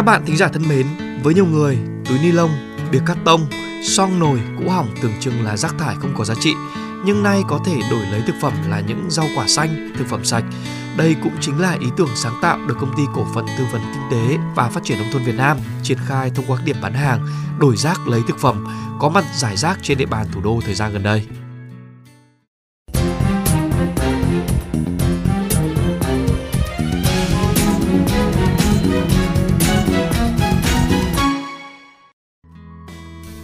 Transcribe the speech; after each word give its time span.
Các 0.00 0.04
bạn 0.04 0.22
thính 0.26 0.36
giả 0.36 0.48
thân 0.48 0.68
mến, 0.68 0.86
với 1.22 1.34
nhiều 1.34 1.46
người, 1.46 1.78
túi 2.08 2.18
ni 2.18 2.32
lông, 2.32 2.50
bìa 2.90 2.98
cắt 3.06 3.18
tông, 3.24 3.46
song 3.82 4.18
nồi, 4.18 4.40
cũ 4.58 4.70
hỏng 4.70 4.94
tưởng 5.02 5.12
chừng 5.20 5.44
là 5.44 5.56
rác 5.56 5.78
thải 5.78 5.96
không 5.96 6.14
có 6.16 6.24
giá 6.24 6.34
trị, 6.40 6.54
nhưng 7.04 7.22
nay 7.22 7.42
có 7.48 7.60
thể 7.66 7.76
đổi 7.90 8.06
lấy 8.06 8.22
thực 8.26 8.34
phẩm 8.40 8.52
là 8.68 8.80
những 8.80 9.06
rau 9.10 9.26
quả 9.36 9.46
xanh, 9.48 9.90
thực 9.98 10.06
phẩm 10.06 10.24
sạch. 10.24 10.44
Đây 10.96 11.16
cũng 11.22 11.32
chính 11.40 11.60
là 11.60 11.76
ý 11.80 11.86
tưởng 11.96 12.08
sáng 12.14 12.34
tạo 12.42 12.58
được 12.68 12.76
công 12.80 12.96
ty 12.96 13.02
cổ 13.14 13.26
phần 13.34 13.46
tư 13.58 13.64
vấn 13.72 13.82
kinh 13.82 14.02
tế 14.10 14.38
và 14.54 14.68
phát 14.68 14.84
triển 14.84 14.98
nông 14.98 15.08
thôn 15.12 15.22
Việt 15.22 15.36
Nam 15.36 15.56
triển 15.82 15.98
khai 16.06 16.30
thông 16.34 16.44
qua 16.48 16.56
các 16.56 16.64
điểm 16.64 16.76
bán 16.82 16.94
hàng 16.94 17.26
đổi 17.58 17.76
rác 17.76 18.08
lấy 18.08 18.20
thực 18.28 18.38
phẩm 18.38 18.66
có 19.00 19.08
mặt 19.08 19.24
giải 19.34 19.56
rác 19.56 19.78
trên 19.82 19.98
địa 19.98 20.06
bàn 20.06 20.26
thủ 20.32 20.40
đô 20.40 20.60
thời 20.64 20.74
gian 20.74 20.92
gần 20.92 21.02
đây. 21.02 21.26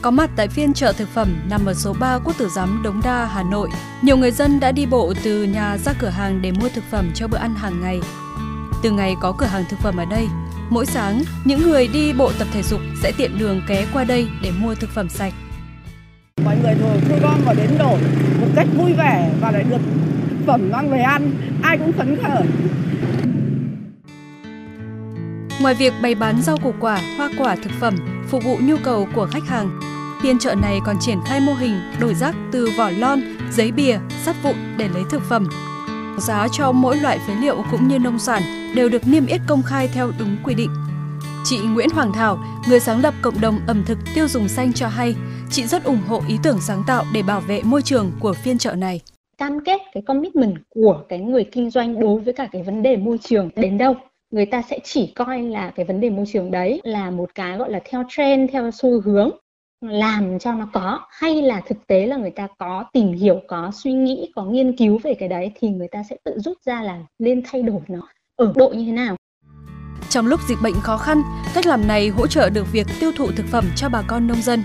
Có 0.06 0.10
mặt 0.10 0.30
tại 0.36 0.48
phiên 0.48 0.74
chợ 0.74 0.92
thực 0.92 1.08
phẩm 1.08 1.36
nằm 1.50 1.66
ở 1.66 1.74
số 1.74 1.94
3 2.00 2.18
Quốc 2.24 2.38
tử 2.38 2.48
giám 2.48 2.82
Đống 2.84 3.00
Đa, 3.04 3.24
Hà 3.24 3.42
Nội, 3.42 3.68
nhiều 4.02 4.16
người 4.16 4.30
dân 4.30 4.60
đã 4.60 4.72
đi 4.72 4.86
bộ 4.86 5.12
từ 5.24 5.44
nhà 5.44 5.78
ra 5.78 5.92
cửa 5.98 6.08
hàng 6.08 6.42
để 6.42 6.52
mua 6.52 6.68
thực 6.68 6.84
phẩm 6.90 7.10
cho 7.14 7.28
bữa 7.28 7.38
ăn 7.38 7.54
hàng 7.54 7.80
ngày. 7.80 8.00
Từ 8.82 8.90
ngày 8.90 9.14
có 9.20 9.34
cửa 9.38 9.46
hàng 9.46 9.64
thực 9.68 9.78
phẩm 9.78 9.96
ở 9.96 10.04
đây, 10.10 10.26
mỗi 10.70 10.86
sáng 10.86 11.22
những 11.44 11.62
người 11.62 11.88
đi 11.88 12.12
bộ 12.12 12.32
tập 12.38 12.48
thể 12.52 12.62
dục 12.62 12.80
sẽ 13.02 13.12
tiện 13.18 13.38
đường 13.38 13.62
ghé 13.68 13.86
qua 13.92 14.04
đây 14.04 14.28
để 14.42 14.50
mua 14.50 14.74
thực 14.74 14.90
phẩm 14.90 15.08
sạch. 15.08 15.32
mọi 16.44 16.56
người 16.62 16.74
rồi 16.74 17.00
thu 17.08 17.16
gom 17.22 17.40
vào 17.44 17.54
đến 17.54 17.70
đổ 17.78 17.96
một 18.40 18.48
cách 18.56 18.66
vui 18.78 18.92
vẻ 18.92 19.30
và 19.40 19.50
lại 19.50 19.64
được 19.70 19.80
phẩm 20.46 20.70
mang 20.72 20.90
về 20.90 21.00
ăn 21.00 21.30
ai 21.62 21.78
cũng 21.78 21.92
phấn 21.92 22.16
khởi 22.22 22.46
Ngoài 25.60 25.74
việc 25.74 25.92
bày 26.02 26.14
bán 26.14 26.42
rau 26.42 26.56
củ 26.56 26.74
quả, 26.80 27.00
hoa 27.16 27.30
quả 27.38 27.56
thực 27.56 27.72
phẩm 27.80 27.96
phục 28.28 28.44
vụ 28.44 28.58
nhu 28.62 28.76
cầu 28.84 29.08
của 29.14 29.26
khách 29.32 29.46
hàng, 29.46 29.80
phiên 30.22 30.38
chợ 30.38 30.54
này 30.54 30.80
còn 30.84 30.96
triển 31.00 31.18
khai 31.26 31.40
mô 31.40 31.52
hình 31.52 31.80
đổi 32.00 32.14
rác 32.14 32.34
từ 32.52 32.68
vỏ 32.78 32.90
lon, 32.98 33.20
giấy 33.52 33.72
bìa, 33.72 33.98
sắt 34.24 34.36
vụn 34.42 34.54
để 34.78 34.88
lấy 34.88 35.02
thực 35.10 35.22
phẩm. 35.28 35.48
Giá 36.18 36.48
cho 36.52 36.72
mỗi 36.72 36.96
loại 36.96 37.18
phế 37.18 37.34
liệu 37.34 37.64
cũng 37.70 37.88
như 37.88 37.98
nông 37.98 38.18
sản 38.18 38.42
đều 38.76 38.88
được 38.88 39.02
niêm 39.08 39.26
yết 39.26 39.40
công 39.46 39.62
khai 39.62 39.88
theo 39.88 40.12
đúng 40.18 40.36
quy 40.44 40.54
định. 40.54 40.70
Chị 41.44 41.58
Nguyễn 41.58 41.90
Hoàng 41.90 42.12
Thảo, 42.12 42.38
người 42.68 42.80
sáng 42.80 43.00
lập 43.00 43.14
cộng 43.22 43.40
đồng 43.40 43.60
ẩm 43.66 43.82
thực 43.86 43.98
tiêu 44.14 44.28
dùng 44.28 44.48
xanh 44.48 44.72
cho 44.72 44.88
hay, 44.88 45.14
chị 45.50 45.66
rất 45.66 45.84
ủng 45.84 46.00
hộ 46.08 46.22
ý 46.28 46.38
tưởng 46.42 46.58
sáng 46.60 46.82
tạo 46.86 47.04
để 47.14 47.22
bảo 47.22 47.40
vệ 47.40 47.62
môi 47.62 47.82
trường 47.82 48.12
của 48.20 48.32
phiên 48.32 48.58
chợ 48.58 48.74
này. 48.74 49.00
cam 49.38 49.64
kết 49.64 49.80
cái 49.92 50.02
commitment 50.06 50.56
của 50.68 51.04
cái 51.08 51.18
người 51.18 51.44
kinh 51.44 51.70
doanh 51.70 52.00
đối 52.00 52.20
với 52.20 52.32
cả 52.32 52.48
cái 52.52 52.62
vấn 52.62 52.82
đề 52.82 52.96
môi 52.96 53.18
trường 53.18 53.50
đến 53.56 53.78
đâu 53.78 53.94
người 54.30 54.46
ta 54.46 54.62
sẽ 54.70 54.78
chỉ 54.84 55.12
coi 55.14 55.42
là 55.42 55.72
cái 55.76 55.86
vấn 55.86 56.00
đề 56.00 56.10
môi 56.10 56.26
trường 56.32 56.50
đấy 56.50 56.80
là 56.84 57.10
một 57.10 57.34
cái 57.34 57.56
gọi 57.56 57.70
là 57.70 57.80
theo 57.84 58.04
trend 58.08 58.50
theo 58.52 58.70
xu 58.70 59.00
hướng 59.00 59.30
làm 59.80 60.38
cho 60.38 60.52
nó 60.52 60.68
có 60.72 61.00
hay 61.10 61.42
là 61.42 61.62
thực 61.68 61.86
tế 61.86 62.06
là 62.06 62.16
người 62.16 62.30
ta 62.30 62.48
có 62.58 62.84
tìm 62.92 63.12
hiểu 63.12 63.40
có 63.48 63.70
suy 63.74 63.92
nghĩ 63.92 64.32
có 64.34 64.44
nghiên 64.44 64.76
cứu 64.76 64.98
về 65.04 65.14
cái 65.14 65.28
đấy 65.28 65.52
thì 65.60 65.68
người 65.68 65.88
ta 65.88 66.02
sẽ 66.10 66.16
tự 66.24 66.38
rút 66.38 66.58
ra 66.66 66.82
là 66.82 66.98
nên 67.18 67.42
thay 67.44 67.62
đổi 67.62 67.80
nó 67.88 68.00
ở 68.36 68.52
độ 68.56 68.68
như 68.68 68.84
thế 68.84 68.92
nào 68.92 69.16
Trong 70.10 70.26
lúc 70.26 70.40
dịch 70.48 70.58
bệnh 70.62 70.74
khó 70.74 70.96
khăn, 70.96 71.22
cách 71.54 71.66
làm 71.66 71.86
này 71.86 72.08
hỗ 72.08 72.26
trợ 72.26 72.50
được 72.50 72.72
việc 72.72 72.86
tiêu 73.00 73.12
thụ 73.16 73.30
thực 73.36 73.46
phẩm 73.46 73.64
cho 73.76 73.88
bà 73.88 74.02
con 74.02 74.26
nông 74.26 74.42
dân. 74.42 74.62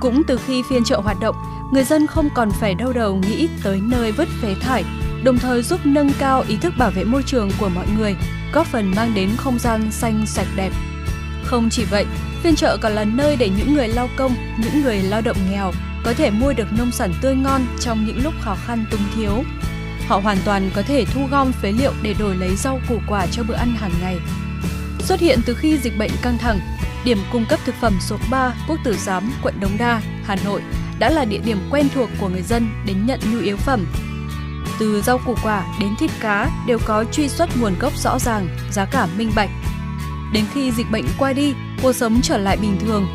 Cũng 0.00 0.22
từ 0.26 0.36
khi 0.46 0.62
phiên 0.70 0.84
chợ 0.84 1.00
hoạt 1.00 1.16
động, 1.20 1.36
người 1.72 1.84
dân 1.84 2.06
không 2.06 2.28
còn 2.34 2.50
phải 2.60 2.74
đau 2.74 2.92
đầu 2.92 3.16
nghĩ 3.16 3.48
tới 3.64 3.80
nơi 3.82 4.12
vứt 4.12 4.28
phế 4.42 4.54
thải, 4.60 4.84
đồng 5.24 5.38
thời 5.38 5.62
giúp 5.62 5.80
nâng 5.84 6.10
cao 6.18 6.44
ý 6.48 6.56
thức 6.56 6.72
bảo 6.78 6.90
vệ 6.90 7.04
môi 7.04 7.22
trường 7.26 7.50
của 7.60 7.68
mọi 7.74 7.86
người, 7.98 8.16
góp 8.52 8.66
phần 8.66 8.92
mang 8.96 9.12
đến 9.14 9.28
không 9.36 9.58
gian 9.58 9.90
xanh 9.90 10.26
sạch 10.26 10.48
đẹp. 10.56 10.70
Không 11.48 11.70
chỉ 11.70 11.84
vậy, 11.84 12.06
phiên 12.42 12.56
chợ 12.56 12.78
còn 12.80 12.92
là 12.92 13.04
nơi 13.04 13.36
để 13.36 13.48
những 13.48 13.74
người 13.74 13.88
lao 13.88 14.08
công, 14.16 14.34
những 14.58 14.82
người 14.82 15.02
lao 15.02 15.20
động 15.20 15.36
nghèo 15.50 15.72
có 16.04 16.12
thể 16.12 16.30
mua 16.30 16.52
được 16.52 16.72
nông 16.78 16.92
sản 16.92 17.14
tươi 17.22 17.34
ngon 17.34 17.66
trong 17.80 18.06
những 18.06 18.22
lúc 18.22 18.34
khó 18.40 18.56
khăn 18.66 18.84
túng 18.90 19.00
thiếu. 19.16 19.44
Họ 20.06 20.18
hoàn 20.18 20.38
toàn 20.44 20.70
có 20.74 20.82
thể 20.82 21.04
thu 21.04 21.20
gom 21.30 21.52
phế 21.52 21.72
liệu 21.72 21.92
để 22.02 22.14
đổi 22.18 22.36
lấy 22.36 22.56
rau 22.56 22.80
củ 22.88 22.98
quả 23.08 23.26
cho 23.26 23.42
bữa 23.42 23.54
ăn 23.54 23.74
hàng 23.78 23.92
ngày. 24.00 24.18
Xuất 24.98 25.20
hiện 25.20 25.40
từ 25.46 25.54
khi 25.54 25.78
dịch 25.78 25.98
bệnh 25.98 26.10
căng 26.22 26.38
thẳng, 26.38 26.60
điểm 27.04 27.18
cung 27.32 27.46
cấp 27.48 27.60
thực 27.64 27.74
phẩm 27.80 27.98
số 28.00 28.16
3 28.30 28.54
Quốc 28.68 28.78
Tử 28.84 28.96
Giám, 28.98 29.32
quận 29.42 29.54
Đống 29.60 29.78
Đa, 29.78 30.02
Hà 30.24 30.36
Nội 30.44 30.62
đã 30.98 31.10
là 31.10 31.24
địa 31.24 31.40
điểm 31.44 31.58
quen 31.70 31.88
thuộc 31.94 32.08
của 32.20 32.28
người 32.28 32.42
dân 32.42 32.68
đến 32.86 33.06
nhận 33.06 33.20
nhu 33.32 33.40
yếu 33.40 33.56
phẩm. 33.56 33.86
Từ 34.80 35.02
rau 35.02 35.18
củ 35.18 35.34
quả 35.42 35.64
đến 35.80 35.90
thịt 36.00 36.10
cá 36.20 36.50
đều 36.66 36.78
có 36.84 37.04
truy 37.12 37.28
xuất 37.28 37.48
nguồn 37.60 37.74
gốc 37.80 37.92
rõ 37.96 38.18
ràng, 38.18 38.48
giá 38.72 38.84
cả 38.84 39.08
minh 39.16 39.32
bạch. 39.36 39.50
Đến 40.32 40.44
khi 40.54 40.72
dịch 40.72 40.90
bệnh 40.90 41.04
qua 41.18 41.32
đi, 41.32 41.54
cuộc 41.82 41.92
sống 41.92 42.20
trở 42.22 42.38
lại 42.38 42.56
bình 42.56 42.78
thường, 42.80 43.06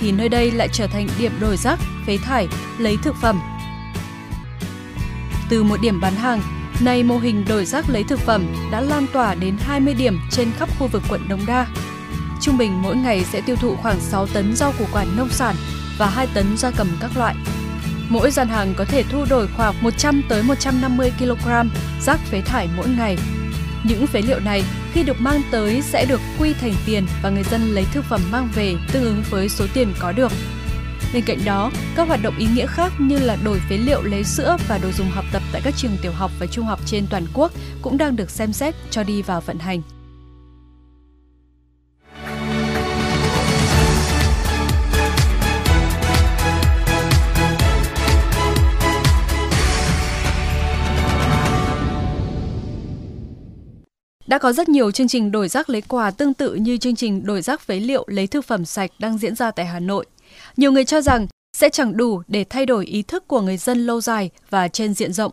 thì 0.00 0.12
nơi 0.12 0.28
đây 0.28 0.50
lại 0.50 0.68
trở 0.72 0.86
thành 0.86 1.08
điểm 1.18 1.32
đổi 1.40 1.56
rác, 1.56 1.78
phế 2.06 2.16
thải, 2.16 2.48
lấy 2.78 2.96
thực 3.02 3.16
phẩm. 3.16 3.40
Từ 5.48 5.62
một 5.62 5.80
điểm 5.82 6.00
bán 6.00 6.14
hàng, 6.14 6.40
nay 6.80 7.02
mô 7.02 7.18
hình 7.18 7.44
đổi 7.48 7.64
rác 7.64 7.90
lấy 7.90 8.04
thực 8.04 8.20
phẩm 8.20 8.46
đã 8.72 8.80
lan 8.80 9.06
tỏa 9.12 9.34
đến 9.34 9.56
20 9.60 9.94
điểm 9.94 10.18
trên 10.30 10.50
khắp 10.58 10.68
khu 10.78 10.86
vực 10.86 11.02
quận 11.08 11.28
Đống 11.28 11.46
Đa. 11.46 11.66
Trung 12.40 12.58
bình 12.58 12.82
mỗi 12.82 12.96
ngày 12.96 13.24
sẽ 13.24 13.40
tiêu 13.40 13.56
thụ 13.56 13.76
khoảng 13.76 14.00
6 14.00 14.26
tấn 14.26 14.56
rau 14.56 14.72
củ 14.78 14.84
quả 14.92 15.04
nông 15.16 15.28
sản 15.28 15.56
và 15.98 16.06
2 16.06 16.26
tấn 16.34 16.56
gia 16.56 16.70
cầm 16.70 16.88
các 17.00 17.10
loại. 17.16 17.34
Mỗi 18.08 18.30
gian 18.30 18.48
hàng 18.48 18.74
có 18.76 18.84
thể 18.84 19.02
thu 19.02 19.24
đổi 19.30 19.48
khoảng 19.56 19.74
100 19.82 20.22
tới 20.28 20.42
150 20.42 21.12
kg 21.18 21.48
rác 22.00 22.20
phế 22.30 22.40
thải 22.40 22.68
mỗi 22.76 22.88
ngày. 22.88 23.16
Những 23.84 24.06
phế 24.06 24.22
liệu 24.22 24.40
này 24.40 24.64
khi 24.92 25.02
được 25.02 25.20
mang 25.20 25.42
tới 25.50 25.82
sẽ 25.82 26.06
được 26.08 26.20
quy 26.38 26.52
thành 26.52 26.74
tiền 26.86 27.06
và 27.22 27.30
người 27.30 27.42
dân 27.42 27.74
lấy 27.74 27.86
thực 27.92 28.04
phẩm 28.04 28.20
mang 28.30 28.48
về 28.54 28.74
tương 28.92 29.04
ứng 29.04 29.22
với 29.30 29.48
số 29.48 29.66
tiền 29.74 29.92
có 29.98 30.12
được. 30.12 30.32
Bên 31.14 31.24
cạnh 31.26 31.38
đó, 31.44 31.70
các 31.96 32.08
hoạt 32.08 32.22
động 32.22 32.38
ý 32.38 32.46
nghĩa 32.54 32.66
khác 32.66 32.92
như 32.98 33.18
là 33.18 33.36
đổi 33.44 33.60
phế 33.68 33.76
liệu 33.76 34.02
lấy 34.02 34.24
sữa 34.24 34.56
và 34.68 34.78
đồ 34.78 34.90
dùng 34.92 35.10
học 35.10 35.24
tập 35.32 35.42
tại 35.52 35.62
các 35.64 35.74
trường 35.76 35.96
tiểu 36.02 36.12
học 36.12 36.30
và 36.38 36.46
trung 36.46 36.66
học 36.66 36.80
trên 36.86 37.06
toàn 37.10 37.26
quốc 37.34 37.52
cũng 37.82 37.98
đang 37.98 38.16
được 38.16 38.30
xem 38.30 38.52
xét 38.52 38.74
cho 38.90 39.02
đi 39.02 39.22
vào 39.22 39.40
vận 39.40 39.58
hành. 39.58 39.82
Đã 54.32 54.38
có 54.38 54.52
rất 54.52 54.68
nhiều 54.68 54.90
chương 54.90 55.08
trình 55.08 55.32
đổi 55.32 55.48
rác 55.48 55.70
lấy 55.70 55.82
quà 55.82 56.10
tương 56.10 56.34
tự 56.34 56.54
như 56.54 56.76
chương 56.76 56.96
trình 56.96 57.26
đổi 57.26 57.42
rác 57.42 57.60
phế 57.60 57.80
liệu 57.80 58.04
lấy 58.08 58.26
thực 58.26 58.44
phẩm 58.44 58.64
sạch 58.64 58.90
đang 58.98 59.18
diễn 59.18 59.34
ra 59.34 59.50
tại 59.50 59.66
Hà 59.66 59.80
Nội. 59.80 60.06
Nhiều 60.56 60.72
người 60.72 60.84
cho 60.84 61.00
rằng 61.00 61.26
sẽ 61.56 61.68
chẳng 61.68 61.96
đủ 61.96 62.22
để 62.28 62.44
thay 62.44 62.66
đổi 62.66 62.86
ý 62.86 63.02
thức 63.02 63.28
của 63.28 63.40
người 63.40 63.56
dân 63.56 63.86
lâu 63.86 64.00
dài 64.00 64.30
và 64.50 64.68
trên 64.68 64.94
diện 64.94 65.12
rộng. 65.12 65.32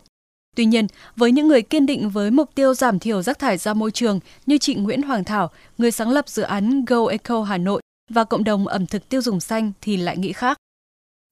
Tuy 0.56 0.64
nhiên, 0.64 0.86
với 1.16 1.32
những 1.32 1.48
người 1.48 1.62
kiên 1.62 1.86
định 1.86 2.10
với 2.10 2.30
mục 2.30 2.50
tiêu 2.54 2.74
giảm 2.74 2.98
thiểu 2.98 3.22
rác 3.22 3.38
thải 3.38 3.58
ra 3.58 3.74
môi 3.74 3.90
trường 3.90 4.20
như 4.46 4.58
chị 4.58 4.74
Nguyễn 4.74 5.02
Hoàng 5.02 5.24
Thảo, 5.24 5.50
người 5.78 5.90
sáng 5.90 6.10
lập 6.10 6.28
dự 6.28 6.42
án 6.42 6.84
Go 6.84 7.06
Eco 7.06 7.42
Hà 7.42 7.58
Nội 7.58 7.82
và 8.10 8.24
cộng 8.24 8.44
đồng 8.44 8.66
ẩm 8.66 8.86
thực 8.86 9.08
tiêu 9.08 9.22
dùng 9.22 9.40
xanh 9.40 9.72
thì 9.80 9.96
lại 9.96 10.16
nghĩ 10.16 10.32
khác. 10.32 10.56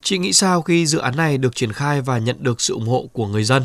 Chị 0.03 0.17
nghĩ 0.17 0.33
sao 0.33 0.61
khi 0.61 0.85
dự 0.85 0.99
án 0.99 1.17
này 1.17 1.37
được 1.37 1.55
triển 1.55 1.71
khai 1.71 2.01
và 2.01 2.17
nhận 2.17 2.35
được 2.39 2.61
sự 2.61 2.73
ủng 2.73 2.87
hộ 2.87 3.05
của 3.13 3.27
người 3.27 3.43
dân? 3.43 3.63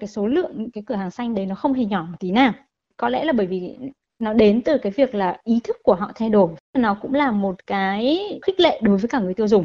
cái 0.00 0.08
số 0.08 0.26
lượng 0.26 0.52
những 0.56 0.70
cái 0.70 0.84
cửa 0.86 0.94
hàng 0.94 1.10
xanh 1.10 1.34
đấy 1.34 1.46
nó 1.46 1.54
không 1.54 1.74
hề 1.74 1.84
nhỏ 1.84 2.06
một 2.10 2.16
tí 2.20 2.30
nào 2.30 2.52
có 2.96 3.08
lẽ 3.08 3.24
là 3.24 3.32
bởi 3.32 3.46
vì 3.46 3.76
nó 4.18 4.32
đến 4.32 4.62
từ 4.62 4.78
cái 4.78 4.92
việc 4.92 5.14
là 5.14 5.40
ý 5.44 5.60
thức 5.64 5.76
của 5.82 5.94
họ 5.94 6.12
thay 6.14 6.28
đổi. 6.30 6.50
Nó 6.76 6.94
cũng 7.02 7.14
là 7.14 7.30
một 7.30 7.66
cái 7.66 8.18
khích 8.42 8.60
lệ 8.60 8.80
đối 8.82 8.96
với 8.96 9.08
cả 9.08 9.20
người 9.20 9.34
tiêu 9.34 9.48
dùng. 9.48 9.64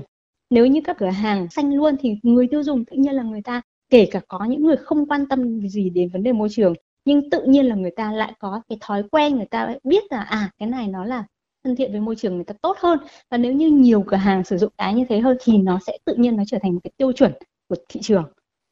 Nếu 0.50 0.66
như 0.66 0.82
các 0.84 0.98
cửa 1.00 1.10
hàng 1.10 1.48
xanh 1.50 1.74
luôn 1.74 1.96
thì 2.00 2.16
người 2.24 2.48
tiêu 2.52 2.64
dùng 2.64 2.86
tự 2.86 2.98
nhiên 2.98 3.14
là 3.16 3.24
người 3.24 3.42
ta, 3.42 3.62
kể 3.90 4.08
cả 4.12 4.22
có 4.28 4.46
những 4.46 4.64
người 4.64 4.78
không 4.78 5.06
quan 5.06 5.28
tâm 5.28 5.68
gì 5.68 5.90
đến 5.90 6.10
vấn 6.10 6.24
đề 6.24 6.32
môi 6.32 6.50
trường, 6.52 6.74
nhưng 7.06 7.30
tự 7.30 7.44
nhiên 7.44 7.66
là 7.66 7.76
người 7.76 7.92
ta 7.92 8.12
lại 8.12 8.34
có 8.40 8.62
cái 8.70 8.78
thói 8.82 9.04
quen, 9.12 9.36
người 9.36 9.46
ta 9.46 9.76
biết 9.84 10.04
là 10.10 10.22
à 10.22 10.52
cái 10.58 10.70
này 10.70 10.88
nó 10.88 11.06
là 11.06 11.24
thân 11.64 11.76
thiện 11.76 11.92
với 11.92 12.02
môi 12.02 12.16
trường, 12.16 12.36
người 12.36 12.44
ta 12.44 12.54
tốt 12.62 12.78
hơn. 12.80 13.00
Và 13.32 13.38
nếu 13.38 13.54
như 13.54 13.70
nhiều 13.70 14.04
cửa 14.08 14.18
hàng 14.18 14.44
sử 14.44 14.58
dụng 14.58 14.74
cái 14.78 14.94
như 14.94 15.06
thế 15.10 15.20
hơn 15.20 15.38
thì 15.44 15.58
nó 15.58 15.80
sẽ 15.88 15.98
tự 16.06 16.16
nhiên 16.16 16.36
nó 16.38 16.44
trở 16.48 16.58
thành 16.62 16.74
một 16.74 16.80
cái 16.84 16.92
tiêu 16.98 17.12
chuẩn 17.12 17.32
của 17.70 17.76
thị 17.90 18.00
trường 18.04 18.24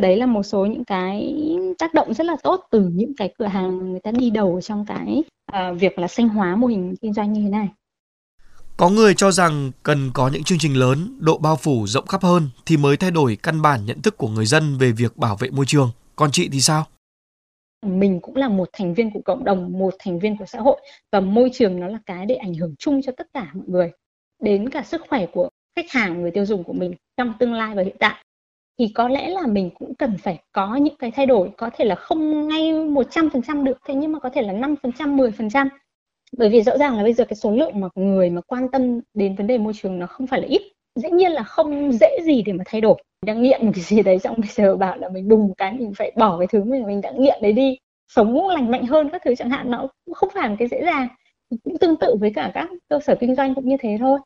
đấy 0.01 0.17
là 0.17 0.25
một 0.25 0.43
số 0.43 0.65
những 0.65 0.85
cái 0.85 1.35
tác 1.77 1.93
động 1.93 2.13
rất 2.13 2.25
là 2.25 2.35
tốt 2.43 2.67
từ 2.71 2.89
những 2.93 3.15
cái 3.17 3.33
cửa 3.39 3.47
hàng 3.47 3.91
người 3.91 3.99
ta 3.99 4.11
đi 4.11 4.29
đầu 4.29 4.61
trong 4.61 4.85
cái 4.85 5.23
uh, 5.51 5.79
việc 5.79 5.99
là 5.99 6.07
xanh 6.07 6.29
hóa 6.29 6.55
mô 6.55 6.67
hình 6.67 6.95
kinh 7.01 7.13
doanh 7.13 7.33
như 7.33 7.41
thế 7.41 7.49
này 7.49 7.69
có 8.77 8.89
người 8.89 9.13
cho 9.13 9.31
rằng 9.31 9.71
cần 9.83 10.11
có 10.13 10.29
những 10.33 10.43
chương 10.43 10.57
trình 10.57 10.73
lớn, 10.73 11.17
độ 11.19 11.37
bao 11.37 11.55
phủ 11.55 11.87
rộng 11.87 12.07
khắp 12.07 12.23
hơn 12.23 12.49
thì 12.65 12.77
mới 12.77 12.97
thay 12.97 13.11
đổi 13.11 13.37
căn 13.43 13.61
bản 13.61 13.85
nhận 13.85 14.01
thức 14.01 14.17
của 14.17 14.27
người 14.27 14.45
dân 14.45 14.77
về 14.77 14.91
việc 14.91 15.17
bảo 15.17 15.35
vệ 15.35 15.49
môi 15.49 15.65
trường. 15.65 15.91
Còn 16.15 16.29
chị 16.31 16.49
thì 16.51 16.61
sao? 16.61 16.85
Mình 17.85 18.19
cũng 18.21 18.35
là 18.35 18.47
một 18.47 18.69
thành 18.73 18.93
viên 18.93 19.11
của 19.11 19.21
cộng 19.25 19.43
đồng, 19.43 19.79
một 19.79 19.93
thành 19.99 20.19
viên 20.19 20.37
của 20.37 20.45
xã 20.45 20.59
hội 20.59 20.81
và 21.11 21.19
môi 21.19 21.49
trường 21.53 21.79
nó 21.79 21.87
là 21.87 21.99
cái 22.05 22.25
để 22.25 22.35
ảnh 22.35 22.53
hưởng 22.53 22.75
chung 22.79 23.01
cho 23.01 23.11
tất 23.17 23.27
cả 23.33 23.51
mọi 23.53 23.65
người. 23.67 23.91
Đến 24.43 24.69
cả 24.69 24.83
sức 24.83 25.01
khỏe 25.09 25.25
của 25.25 25.49
khách 25.75 25.91
hàng, 25.91 26.21
người 26.21 26.31
tiêu 26.31 26.45
dùng 26.45 26.63
của 26.63 26.73
mình 26.73 26.93
trong 27.17 27.33
tương 27.39 27.53
lai 27.53 27.75
và 27.75 27.83
hiện 27.83 27.95
tại 27.99 28.23
thì 28.79 28.87
có 28.95 29.07
lẽ 29.07 29.29
là 29.29 29.47
mình 29.47 29.69
cũng 29.79 29.95
cần 29.95 30.17
phải 30.17 30.39
có 30.51 30.75
những 30.75 30.95
cái 30.99 31.11
thay 31.11 31.25
đổi 31.25 31.49
có 31.57 31.69
thể 31.77 31.85
là 31.85 31.95
không 31.95 32.47
ngay 32.47 32.73
100% 32.73 33.63
được 33.63 33.77
thế 33.87 33.93
nhưng 33.93 34.11
mà 34.11 34.19
có 34.19 34.29
thể 34.29 34.41
là 34.41 34.53
5%, 34.53 34.75
10% 35.15 35.67
bởi 36.37 36.49
vì 36.49 36.61
rõ 36.61 36.77
ràng 36.77 36.97
là 36.97 37.03
bây 37.03 37.13
giờ 37.13 37.25
cái 37.25 37.35
số 37.35 37.51
lượng 37.51 37.79
mà 37.79 37.87
người 37.95 38.29
mà 38.29 38.41
quan 38.47 38.71
tâm 38.71 38.99
đến 39.13 39.35
vấn 39.35 39.47
đề 39.47 39.57
môi 39.57 39.73
trường 39.73 39.99
nó 39.99 40.07
không 40.07 40.27
phải 40.27 40.41
là 40.41 40.47
ít 40.47 40.61
dĩ 40.95 41.09
nhiên 41.09 41.31
là 41.31 41.43
không 41.43 41.91
dễ 41.91 42.19
gì 42.23 42.41
để 42.45 42.53
mà 42.53 42.63
thay 42.67 42.81
đổi. 42.81 43.03
Đang 43.25 43.41
nghiện 43.41 43.65
một 43.65 43.71
cái 43.75 43.83
gì 43.83 44.03
đấy 44.03 44.19
xong 44.19 44.35
bây 44.37 44.49
giờ 44.49 44.75
bảo 44.75 44.97
là 44.97 45.09
mình 45.09 45.27
đùng 45.27 45.47
một 45.47 45.53
cái 45.57 45.73
mình 45.73 45.93
phải 45.97 46.11
bỏ 46.15 46.37
cái 46.39 46.47
thứ 46.47 46.63
mà 46.63 46.77
mình 46.87 47.01
đã 47.01 47.11
nghiện 47.11 47.39
đấy 47.41 47.53
đi 47.53 47.77
sống 48.07 48.47
lành 48.47 48.71
mạnh 48.71 48.85
hơn 48.85 49.09
các 49.09 49.21
thứ 49.25 49.35
chẳng 49.35 49.49
hạn 49.49 49.71
nó 49.71 49.87
cũng 50.05 50.13
không 50.13 50.29
phải 50.33 50.49
một 50.49 50.55
cái 50.59 50.67
dễ 50.67 50.81
dàng. 50.85 51.07
Cũng 51.63 51.77
tương 51.77 51.95
tự 51.97 52.15
với 52.19 52.31
cả 52.35 52.51
các 52.53 52.69
cơ 52.89 52.99
sở 52.99 53.15
kinh 53.19 53.35
doanh 53.35 53.55
cũng 53.55 53.69
như 53.69 53.77
thế 53.79 53.97
thôi 53.99 54.19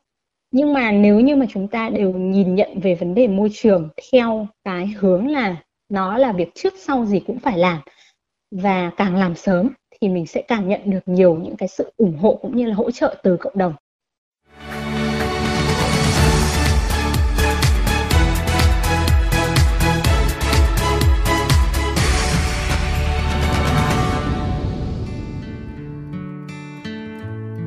nhưng 0.52 0.72
mà 0.72 0.92
nếu 0.92 1.20
như 1.20 1.36
mà 1.36 1.46
chúng 1.50 1.68
ta 1.68 1.90
đều 1.90 2.12
nhìn 2.12 2.54
nhận 2.54 2.80
về 2.80 2.94
vấn 2.94 3.14
đề 3.14 3.26
môi 3.26 3.48
trường 3.52 3.88
theo 4.12 4.46
cái 4.64 4.86
hướng 4.98 5.28
là 5.28 5.56
nó 5.88 6.18
là 6.18 6.32
việc 6.32 6.54
trước 6.54 6.74
sau 6.78 7.06
gì 7.06 7.20
cũng 7.26 7.38
phải 7.38 7.58
làm 7.58 7.78
và 8.50 8.90
càng 8.96 9.16
làm 9.16 9.34
sớm 9.34 9.68
thì 10.00 10.08
mình 10.08 10.26
sẽ 10.26 10.42
càng 10.48 10.68
nhận 10.68 10.80
được 10.90 11.00
nhiều 11.06 11.34
những 11.34 11.56
cái 11.56 11.68
sự 11.68 11.92
ủng 11.96 12.18
hộ 12.18 12.38
cũng 12.42 12.56
như 12.56 12.66
là 12.66 12.74
hỗ 12.74 12.90
trợ 12.90 13.14
từ 13.22 13.36
cộng 13.36 13.58
đồng. 13.58 13.74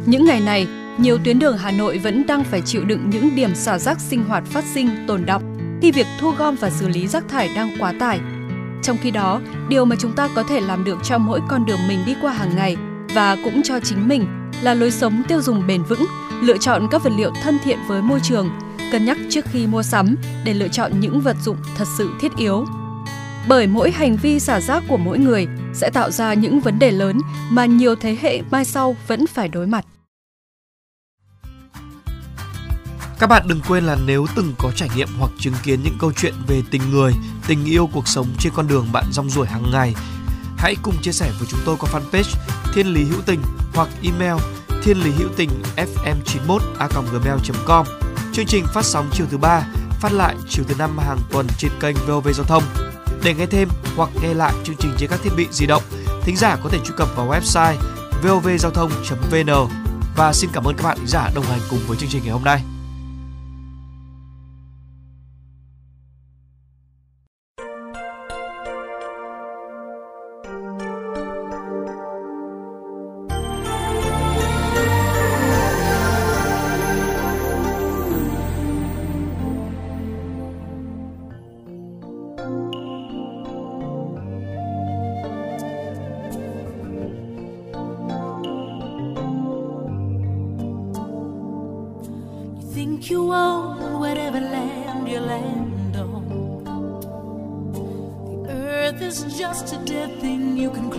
Những 0.08 0.26
ngày 0.26 0.42
này, 0.46 0.68
nhiều 0.98 1.18
tuyến 1.24 1.40
đường 1.40 1.58
Hà 1.58 1.72
Nội 1.72 1.98
vẫn 1.98 2.28
đang 2.28 2.44
phải 2.44 2.62
chịu 2.62 2.86
đựng 2.86 3.10
những 3.10 3.36
điểm 3.36 3.56
xả 3.56 3.80
rác 3.80 4.00
sinh 4.00 4.24
hoạt 4.24 4.46
phát 4.46 4.64
sinh 4.74 4.90
tồn 5.08 5.26
đọng, 5.26 5.44
khi 5.82 5.92
việc 5.92 6.08
thu 6.20 6.32
gom 6.32 6.56
và 6.56 6.70
xử 6.70 6.88
lý 6.88 7.08
rác 7.08 7.24
thải 7.30 7.50
đang 7.56 7.70
quá 7.80 7.94
tải 8.00 8.20
trong 8.86 8.98
khi 8.98 9.12
đó, 9.12 9.42
điều 9.70 9.86
mà 9.86 9.96
chúng 10.00 10.14
ta 10.16 10.30
có 10.36 10.44
thể 10.44 10.62
làm 10.62 10.84
được 10.84 10.98
cho 11.04 11.18
mỗi 11.18 11.42
con 11.48 11.66
đường 11.66 11.80
mình 11.88 12.00
đi 12.06 12.16
qua 12.22 12.34
hàng 12.34 12.56
ngày 12.56 12.78
và 13.14 13.38
cũng 13.44 13.62
cho 13.64 13.80
chính 13.80 14.08
mình 14.08 14.50
là 14.62 14.74
lối 14.74 14.92
sống 14.92 15.24
tiêu 15.28 15.42
dùng 15.42 15.68
bền 15.68 15.84
vững, 15.84 16.06
lựa 16.42 16.58
chọn 16.58 16.88
các 16.92 17.04
vật 17.04 17.14
liệu 17.18 17.32
thân 17.44 17.58
thiện 17.64 17.80
với 17.88 18.02
môi 18.02 18.20
trường, 18.24 18.50
cân 18.92 19.06
nhắc 19.06 19.18
trước 19.30 19.46
khi 19.52 19.68
mua 19.68 19.84
sắm 19.84 20.16
để 20.46 20.54
lựa 20.54 20.68
chọn 20.68 21.00
những 21.00 21.22
vật 21.22 21.36
dụng 21.44 21.58
thật 21.78 21.88
sự 21.98 22.10
thiết 22.22 22.32
yếu. 22.38 22.66
Bởi 23.48 23.68
mỗi 23.68 23.92
hành 23.92 24.18
vi 24.22 24.40
xả 24.40 24.62
rác 24.62 24.84
của 24.88 24.98
mỗi 24.98 25.20
người 25.20 25.48
sẽ 25.74 25.90
tạo 25.90 26.12
ra 26.12 26.34
những 26.34 26.60
vấn 26.60 26.80
đề 26.80 26.92
lớn 26.92 27.18
mà 27.50 27.66
nhiều 27.66 27.96
thế 27.96 28.18
hệ 28.22 28.42
mai 28.52 28.66
sau 28.66 28.96
vẫn 29.08 29.28
phải 29.28 29.48
đối 29.48 29.68
mặt. 29.68 29.86
Các 33.26 33.30
bạn 33.30 33.48
đừng 33.48 33.62
quên 33.68 33.84
là 33.84 33.98
nếu 34.06 34.26
từng 34.36 34.54
có 34.58 34.72
trải 34.76 34.90
nghiệm 34.96 35.08
hoặc 35.20 35.32
chứng 35.40 35.54
kiến 35.64 35.80
những 35.84 35.98
câu 36.00 36.12
chuyện 36.16 36.34
về 36.48 36.62
tình 36.72 36.82
người, 36.92 37.14
tình 37.48 37.66
yêu 37.66 37.90
cuộc 37.94 38.08
sống 38.08 38.28
trên 38.40 38.54
con 38.56 38.68
đường 38.68 38.88
bạn 38.92 39.06
rong 39.12 39.30
ruổi 39.30 39.48
hàng 39.48 39.72
ngày, 39.72 39.94
hãy 40.58 40.76
cùng 40.82 40.96
chia 41.02 41.12
sẻ 41.12 41.32
với 41.40 41.48
chúng 41.48 41.60
tôi 41.66 41.76
qua 41.80 41.90
fanpage 41.92 42.36
Thiên 42.74 42.88
Lý 42.88 43.04
Hữu 43.04 43.22
Tình 43.26 43.42
hoặc 43.74 43.90
email 44.04 44.42
thiên 44.84 44.98
lý 44.98 45.12
hữu 45.12 45.30
tình 45.38 45.50
fm91 45.76 46.60
a.gmail.com. 46.80 47.86
Chương 48.34 48.46
trình 48.46 48.66
phát 48.74 48.86
sóng 48.86 49.10
chiều 49.14 49.28
thứ 49.32 49.38
ba, 49.38 49.68
phát 50.02 50.12
lại 50.12 50.36
chiều 50.50 50.66
thứ 50.68 50.76
năm 50.76 50.98
hàng 50.98 51.20
tuần 51.32 51.48
trên 51.58 51.72
kênh 51.80 51.96
VOV 52.08 52.28
Giao 52.34 52.46
thông. 52.46 52.64
Để 53.24 53.34
nghe 53.34 53.46
thêm 53.46 53.70
hoặc 53.96 54.10
nghe 54.22 54.34
lại 54.34 54.54
chương 54.64 54.76
trình 54.80 54.92
trên 54.98 55.10
các 55.10 55.20
thiết 55.24 55.32
bị 55.38 55.48
di 55.52 55.66
động, 55.66 55.84
thính 56.22 56.36
giả 56.36 56.58
có 56.64 56.70
thể 56.70 56.80
truy 56.86 56.94
cập 56.98 57.16
vào 57.16 57.28
website 57.28 57.76
vovgiao 58.24 58.72
thông.vn 58.72 59.72
và 60.16 60.34
xin 60.34 60.50
cảm 60.54 60.64
ơn 60.64 60.76
các 60.78 60.84
bạn 60.84 60.98
thính 60.98 61.08
giả 61.08 61.30
đồng 61.36 61.46
hành 61.46 61.60
cùng 61.70 61.80
với 61.88 61.98
chương 61.98 62.10
trình 62.10 62.22
ngày 62.24 62.34
hôm 62.34 62.44
nay. 62.44 62.75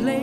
But 0.07 0.15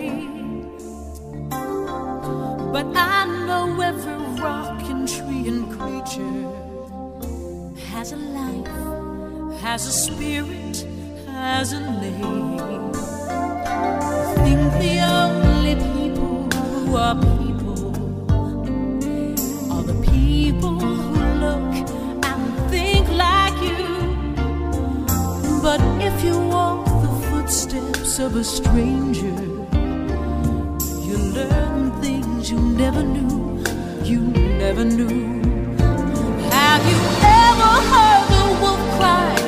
I 2.95 3.25
know 3.45 3.81
every 3.81 4.15
rock 4.41 4.81
and 4.89 5.05
tree 5.05 5.49
and 5.49 5.69
creature 5.77 6.47
has 7.91 8.13
a 8.13 8.15
life, 8.15 8.65
has 9.59 9.85
a 9.85 9.91
spirit, 9.91 10.87
has 11.27 11.73
a 11.73 11.81
name. 11.99 12.93
I 13.27 14.35
think 14.45 14.71
the 14.79 14.99
only 15.21 15.75
people 15.75 16.47
who 16.85 16.95
are 16.95 17.15
people 17.15 17.89
are 19.73 19.83
the 19.83 19.99
people 20.09 20.79
who 20.79 21.13
look 21.43 21.73
and 22.29 22.69
think 22.71 23.09
like 23.09 23.57
you. 23.61 23.85
But 25.61 25.81
if 26.01 26.23
you 26.23 26.39
walk 26.39 26.85
the 26.85 27.11
footsteps 27.27 28.19
of 28.19 28.37
a 28.37 28.45
stranger, 28.45 29.52
you 32.53 32.59
never 32.59 33.03
knew, 33.03 33.63
you 34.03 34.19
never 34.61 34.85
knew. 34.85 35.41
Have 36.51 36.83
you 36.91 36.99
ever 37.41 37.71
heard 37.91 38.25
the 38.33 38.43
wolf 38.61 38.81
cry? 38.97 39.42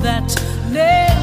that 0.00 0.34
name. 0.70 1.19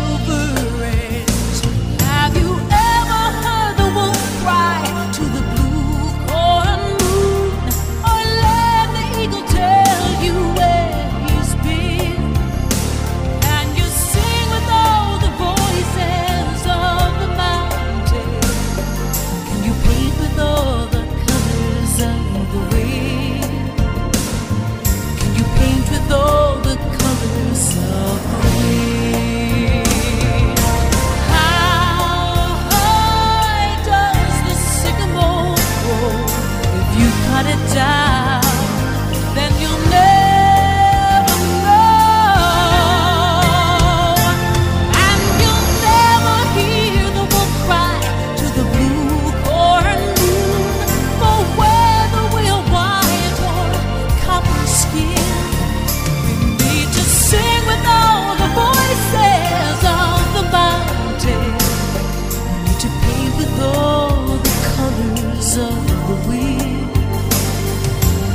of 65.59 66.27
the. 66.27 66.47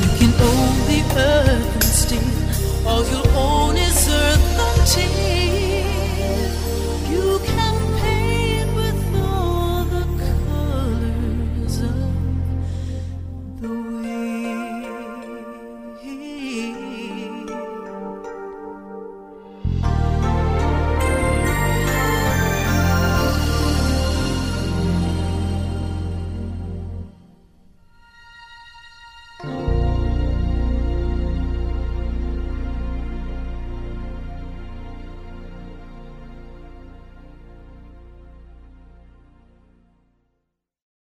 You 0.02 0.10
can 0.18 0.32
own 0.50 0.74
the 0.90 1.00
earth 1.16 1.74
and 1.74 1.84
steal 1.84 2.86
all 2.86 3.04
your 3.06 3.31